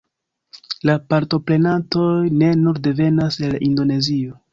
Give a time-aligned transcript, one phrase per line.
[0.89, 2.07] La partoprenantoj
[2.39, 4.41] ne nur devenas el Indonezio